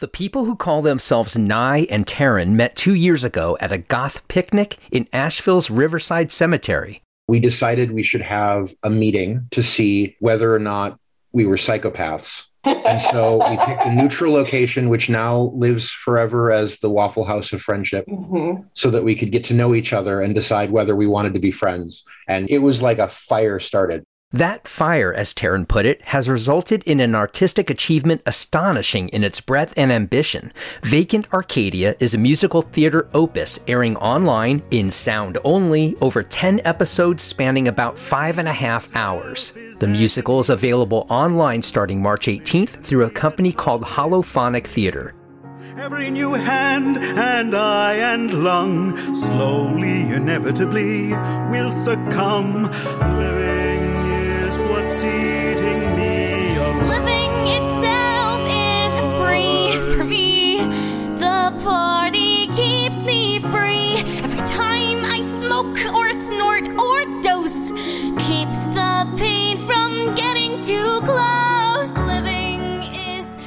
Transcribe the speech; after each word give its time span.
The 0.00 0.08
people 0.08 0.46
who 0.46 0.56
call 0.56 0.80
themselves 0.80 1.36
Nye 1.36 1.86
and 1.90 2.06
Taryn 2.06 2.52
met 2.52 2.74
two 2.74 2.94
years 2.94 3.22
ago 3.22 3.58
at 3.60 3.70
a 3.70 3.76
goth 3.76 4.26
picnic 4.28 4.78
in 4.90 5.06
Asheville's 5.12 5.70
Riverside 5.70 6.32
Cemetery. 6.32 7.02
We 7.28 7.38
decided 7.38 7.92
we 7.92 8.02
should 8.02 8.22
have 8.22 8.72
a 8.82 8.88
meeting 8.88 9.46
to 9.50 9.62
see 9.62 10.16
whether 10.18 10.54
or 10.54 10.58
not 10.58 10.98
we 11.32 11.44
were 11.44 11.56
psychopaths. 11.56 12.46
and 12.64 13.02
so 13.02 13.46
we 13.50 13.56
picked 13.66 13.84
a 13.84 13.94
neutral 13.94 14.32
location, 14.32 14.88
which 14.88 15.10
now 15.10 15.52
lives 15.54 15.90
forever 15.90 16.50
as 16.50 16.78
the 16.78 16.88
Waffle 16.88 17.24
House 17.24 17.52
of 17.52 17.60
Friendship, 17.60 18.06
mm-hmm. 18.06 18.62
so 18.72 18.88
that 18.88 19.04
we 19.04 19.14
could 19.14 19.30
get 19.30 19.44
to 19.44 19.54
know 19.54 19.74
each 19.74 19.92
other 19.92 20.22
and 20.22 20.34
decide 20.34 20.70
whether 20.70 20.96
we 20.96 21.06
wanted 21.06 21.34
to 21.34 21.40
be 21.40 21.50
friends. 21.50 22.04
And 22.26 22.48
it 22.48 22.60
was 22.60 22.80
like 22.80 22.98
a 22.98 23.08
fire 23.08 23.60
started. 23.60 24.02
That 24.32 24.68
fire, 24.68 25.12
as 25.12 25.34
Taryn 25.34 25.66
put 25.66 25.86
it, 25.86 26.00
has 26.02 26.28
resulted 26.28 26.84
in 26.84 27.00
an 27.00 27.16
artistic 27.16 27.68
achievement 27.68 28.22
astonishing 28.26 29.08
in 29.08 29.24
its 29.24 29.40
breadth 29.40 29.74
and 29.76 29.90
ambition. 29.90 30.52
Vacant 30.82 31.26
Arcadia 31.32 31.96
is 31.98 32.14
a 32.14 32.18
musical 32.18 32.62
theater 32.62 33.08
opus 33.12 33.58
airing 33.66 33.96
online 33.96 34.62
in 34.70 34.88
sound 34.92 35.38
only 35.42 35.96
over 36.00 36.22
10 36.22 36.60
episodes 36.64 37.24
spanning 37.24 37.66
about 37.66 37.98
five 37.98 38.38
and 38.38 38.46
a 38.46 38.52
half 38.52 38.94
hours. 38.94 39.52
The 39.80 39.88
musical 39.88 40.38
is 40.38 40.48
available 40.48 41.08
online 41.10 41.60
starting 41.62 42.00
March 42.00 42.28
18th 42.28 42.84
through 42.84 43.06
a 43.06 43.10
company 43.10 43.52
called 43.52 43.82
Holophonic 43.82 44.64
Theater. 44.64 45.12
Every 45.76 46.08
new 46.08 46.34
hand 46.34 46.98
and 46.98 47.52
eye 47.52 47.94
and 47.94 48.44
lung 48.44 48.96
slowly, 49.12 50.02
inevitably 50.02 51.08
will 51.50 51.72
succumb. 51.72 52.70
Living 53.18 53.89
what's 54.70 55.02
eating 55.02 55.49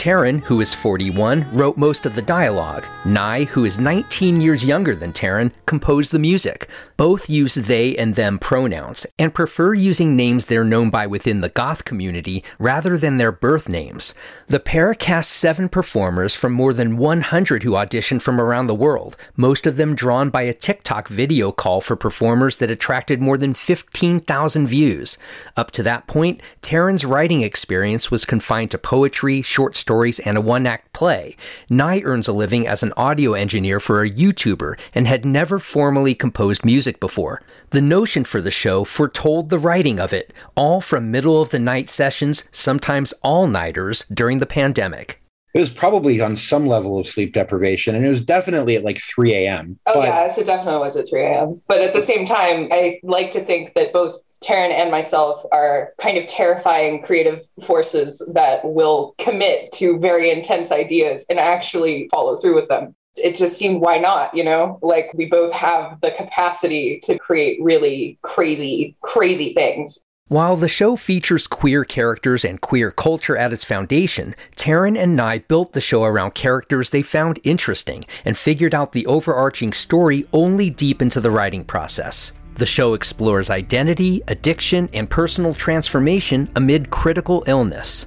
Taryn, 0.00 0.40
who 0.44 0.62
is 0.62 0.72
41, 0.72 1.46
wrote 1.52 1.76
most 1.76 2.06
of 2.06 2.14
the 2.14 2.22
dialogue. 2.22 2.86
Nye, 3.04 3.44
who 3.44 3.66
is 3.66 3.78
19 3.78 4.40
years 4.40 4.64
younger 4.64 4.94
than 4.94 5.12
Taryn, 5.12 5.52
composed 5.66 6.10
the 6.10 6.18
music. 6.18 6.70
Both 6.96 7.28
use 7.28 7.54
they 7.54 7.94
and 7.98 8.14
them 8.14 8.38
pronouns 8.38 9.06
and 9.18 9.34
prefer 9.34 9.74
using 9.74 10.16
names 10.16 10.46
they're 10.46 10.64
known 10.64 10.88
by 10.88 11.06
within 11.06 11.42
the 11.42 11.50
goth 11.50 11.84
community 11.84 12.42
rather 12.58 12.96
than 12.96 13.18
their 13.18 13.30
birth 13.30 13.68
names. 13.68 14.14
The 14.46 14.58
pair 14.58 14.94
cast 14.94 15.32
seven 15.32 15.68
performers 15.68 16.34
from 16.34 16.54
more 16.54 16.72
than 16.72 16.96
100 16.96 17.62
who 17.62 17.72
auditioned 17.72 18.22
from 18.22 18.40
around 18.40 18.68
the 18.68 18.74
world, 18.74 19.16
most 19.36 19.66
of 19.66 19.76
them 19.76 19.94
drawn 19.94 20.30
by 20.30 20.42
a 20.42 20.54
TikTok 20.54 21.08
video 21.08 21.52
call 21.52 21.82
for 21.82 21.94
performers 21.94 22.56
that 22.56 22.70
attracted 22.70 23.20
more 23.20 23.36
than 23.36 23.52
15,000 23.52 24.66
views. 24.66 25.18
Up 25.58 25.70
to 25.72 25.82
that 25.82 26.06
point, 26.06 26.40
Taryn's 26.62 27.04
writing 27.04 27.42
experience 27.42 28.10
was 28.10 28.24
confined 28.24 28.70
to 28.70 28.78
poetry, 28.78 29.42
short 29.42 29.76
stories, 29.76 29.89
stories 29.90 30.20
and 30.20 30.38
a 30.38 30.40
one 30.40 30.66
act 30.66 30.92
play. 30.92 31.36
Nye 31.68 32.00
earns 32.04 32.28
a 32.28 32.32
living 32.32 32.64
as 32.64 32.84
an 32.84 32.92
audio 32.96 33.34
engineer 33.34 33.80
for 33.80 34.02
a 34.02 34.10
YouTuber 34.10 34.78
and 34.94 35.08
had 35.08 35.24
never 35.24 35.58
formally 35.58 36.14
composed 36.14 36.64
music 36.64 37.00
before. 37.00 37.42
The 37.70 37.80
notion 37.80 38.22
for 38.22 38.40
the 38.40 38.52
show 38.52 38.84
foretold 38.84 39.48
the 39.48 39.58
writing 39.58 39.98
of 39.98 40.12
it, 40.12 40.32
all 40.54 40.80
from 40.80 41.10
middle 41.10 41.42
of 41.42 41.50
the 41.50 41.58
night 41.58 41.90
sessions, 41.90 42.48
sometimes 42.52 43.12
all 43.24 43.48
nighters, 43.48 44.04
during 44.14 44.38
the 44.38 44.46
pandemic. 44.46 45.19
It 45.52 45.58
was 45.58 45.70
probably 45.70 46.20
on 46.20 46.36
some 46.36 46.66
level 46.66 46.98
of 46.98 47.08
sleep 47.08 47.34
deprivation, 47.34 47.94
and 47.96 48.06
it 48.06 48.10
was 48.10 48.24
definitely 48.24 48.76
at 48.76 48.84
like 48.84 48.98
3 48.98 49.32
a.m. 49.34 49.78
Oh, 49.86 49.94
but... 49.94 50.04
yeah, 50.04 50.28
so 50.28 50.44
definitely 50.44 50.78
was 50.80 50.96
at 50.96 51.08
3 51.08 51.22
a.m. 51.22 51.62
But 51.66 51.80
at 51.80 51.94
the 51.94 52.02
same 52.02 52.24
time, 52.24 52.68
I 52.70 53.00
like 53.02 53.32
to 53.32 53.44
think 53.44 53.74
that 53.74 53.92
both 53.92 54.22
Taryn 54.42 54.70
and 54.70 54.90
myself 54.90 55.44
are 55.52 55.92
kind 56.00 56.16
of 56.16 56.26
terrifying 56.26 57.02
creative 57.02 57.46
forces 57.66 58.22
that 58.32 58.64
will 58.64 59.14
commit 59.18 59.70
to 59.72 59.98
very 59.98 60.30
intense 60.30 60.72
ideas 60.72 61.26
and 61.28 61.38
actually 61.38 62.08
follow 62.10 62.36
through 62.36 62.54
with 62.54 62.68
them. 62.68 62.94
It 63.16 63.36
just 63.36 63.58
seemed 63.58 63.80
why 63.80 63.98
not, 63.98 64.34
you 64.34 64.44
know? 64.44 64.78
Like 64.82 65.10
we 65.14 65.26
both 65.26 65.52
have 65.52 66.00
the 66.00 66.12
capacity 66.12 67.00
to 67.02 67.18
create 67.18 67.60
really 67.60 68.18
crazy, 68.22 68.96
crazy 69.02 69.52
things. 69.52 69.98
While 70.30 70.54
the 70.54 70.68
show 70.68 70.94
features 70.94 71.48
queer 71.48 71.82
characters 71.82 72.44
and 72.44 72.60
queer 72.60 72.92
culture 72.92 73.36
at 73.36 73.52
its 73.52 73.64
foundation, 73.64 74.36
Taryn 74.54 74.96
and 74.96 75.16
Nye 75.16 75.38
built 75.38 75.72
the 75.72 75.80
show 75.80 76.04
around 76.04 76.36
characters 76.36 76.90
they 76.90 77.02
found 77.02 77.40
interesting 77.42 78.04
and 78.24 78.38
figured 78.38 78.72
out 78.72 78.92
the 78.92 79.06
overarching 79.06 79.72
story 79.72 80.28
only 80.32 80.70
deep 80.70 81.02
into 81.02 81.20
the 81.20 81.32
writing 81.32 81.64
process. 81.64 82.30
The 82.54 82.64
show 82.64 82.94
explores 82.94 83.50
identity, 83.50 84.22
addiction, 84.28 84.88
and 84.92 85.10
personal 85.10 85.52
transformation 85.52 86.48
amid 86.54 86.90
critical 86.90 87.42
illness. 87.48 88.06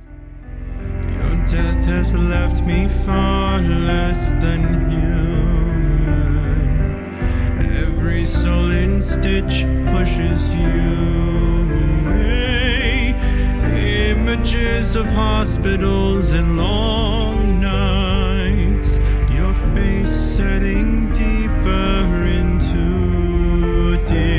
Your 0.77 1.35
death 1.43 1.85
has 1.87 2.13
left 2.13 2.63
me 2.63 2.87
far 2.87 3.59
less 3.59 4.31
than 4.39 4.89
human. 4.89 6.05
Every 7.83 8.25
sullen 8.25 9.03
stitch 9.03 9.65
pushes 9.91 10.55
you 10.55 11.32
Images 14.73 14.95
of 14.95 15.05
hospitals 15.05 16.33
and 16.33 16.57
long 16.57 17.59
nights. 17.59 18.97
Your 19.31 19.53
face 19.75 20.09
setting 20.09 21.11
deeper 21.11 22.25
into 22.25 23.97
deep. 24.03 24.33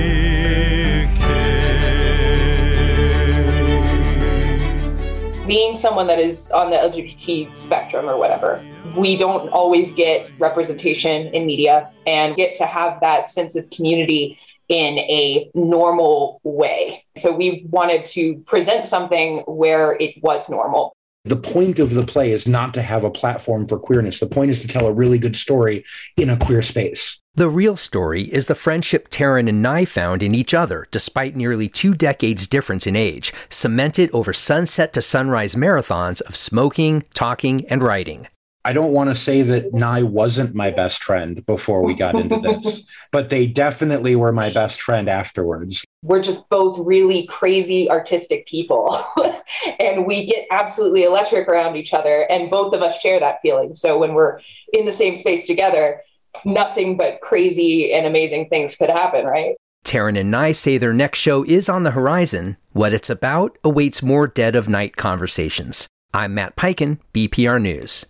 being 5.46 5.76
someone 5.76 6.08
that 6.08 6.18
is 6.18 6.50
on 6.50 6.70
the 6.70 6.76
LGBT 6.76 7.56
spectrum 7.56 8.08
or 8.08 8.16
whatever, 8.16 8.60
we 8.96 9.16
don't 9.16 9.48
always 9.50 9.92
get 9.92 10.28
representation 10.40 11.28
in 11.28 11.46
media 11.46 11.92
and 12.08 12.34
get 12.34 12.56
to 12.56 12.66
have 12.66 12.98
that 13.00 13.28
sense 13.28 13.54
of 13.54 13.70
community 13.70 14.36
in 14.68 14.98
a 14.98 15.50
normal 15.54 16.40
way. 16.44 17.04
So 17.16 17.32
we 17.32 17.66
wanted 17.70 18.04
to 18.06 18.36
present 18.46 18.88
something 18.88 19.38
where 19.46 19.96
it 20.00 20.14
was 20.22 20.48
normal. 20.48 20.94
The 21.26 21.36
point 21.36 21.78
of 21.78 21.94
the 21.94 22.04
play 22.04 22.32
is 22.32 22.46
not 22.46 22.74
to 22.74 22.82
have 22.82 23.02
a 23.02 23.10
platform 23.10 23.66
for 23.66 23.78
queerness. 23.78 24.20
The 24.20 24.26
point 24.26 24.50
is 24.50 24.60
to 24.60 24.68
tell 24.68 24.86
a 24.86 24.92
really 24.92 25.18
good 25.18 25.36
story 25.36 25.84
in 26.18 26.28
a 26.28 26.36
queer 26.36 26.60
space. 26.60 27.18
The 27.36 27.48
real 27.48 27.76
story 27.76 28.24
is 28.24 28.46
the 28.46 28.54
friendship 28.54 29.08
Taryn 29.08 29.48
and 29.48 29.62
Nye 29.62 29.86
found 29.86 30.22
in 30.22 30.34
each 30.34 30.52
other, 30.54 30.86
despite 30.90 31.34
nearly 31.34 31.68
two 31.68 31.94
decades 31.94 32.46
difference 32.46 32.86
in 32.86 32.94
age, 32.94 33.32
cemented 33.48 34.10
over 34.12 34.32
sunset 34.32 34.92
to 34.92 35.02
sunrise 35.02 35.56
marathons 35.56 36.20
of 36.22 36.36
smoking, 36.36 37.02
talking, 37.14 37.66
and 37.68 37.82
writing. 37.82 38.28
I 38.66 38.72
don't 38.72 38.92
want 38.92 39.10
to 39.10 39.14
say 39.14 39.42
that 39.42 39.74
Nye 39.74 40.02
wasn't 40.02 40.54
my 40.54 40.70
best 40.70 41.04
friend 41.04 41.44
before 41.44 41.82
we 41.82 41.92
got 41.92 42.14
into 42.14 42.40
this, 42.40 42.82
but 43.12 43.28
they 43.28 43.46
definitely 43.46 44.16
were 44.16 44.32
my 44.32 44.50
best 44.50 44.80
friend 44.80 45.06
afterwards. 45.06 45.84
We're 46.02 46.22
just 46.22 46.48
both 46.48 46.78
really 46.78 47.26
crazy 47.26 47.90
artistic 47.90 48.46
people, 48.46 49.04
and 49.80 50.06
we 50.06 50.26
get 50.26 50.46
absolutely 50.50 51.04
electric 51.04 51.46
around 51.46 51.76
each 51.76 51.92
other, 51.92 52.22
and 52.30 52.50
both 52.50 52.72
of 52.72 52.80
us 52.80 52.98
share 53.00 53.20
that 53.20 53.40
feeling. 53.42 53.74
So 53.74 53.98
when 53.98 54.14
we're 54.14 54.40
in 54.72 54.86
the 54.86 54.92
same 54.92 55.14
space 55.16 55.46
together, 55.46 56.00
nothing 56.46 56.96
but 56.96 57.20
crazy 57.20 57.92
and 57.92 58.06
amazing 58.06 58.48
things 58.48 58.76
could 58.76 58.90
happen, 58.90 59.26
right? 59.26 59.56
Taryn 59.84 60.18
and 60.18 60.30
Nye 60.30 60.52
say 60.52 60.78
their 60.78 60.94
next 60.94 61.18
show 61.18 61.44
is 61.44 61.68
on 61.68 61.82
the 61.82 61.90
horizon. 61.90 62.56
What 62.72 62.94
it's 62.94 63.10
about 63.10 63.58
awaits 63.62 64.02
more 64.02 64.26
dead 64.26 64.56
of 64.56 64.70
night 64.70 64.96
conversations. 64.96 65.86
I'm 66.14 66.34
Matt 66.34 66.56
Peiken, 66.56 66.98
BPR 67.12 67.60
News. 67.60 68.06